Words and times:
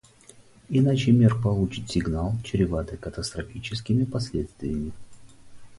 Иначе 0.69 1.11
мир 1.11 1.39
получит 1.39 1.91
сигнал, 1.91 2.33
чреватый 2.43 2.97
катастрофическими 2.97 4.03
последствиями. 4.03 4.93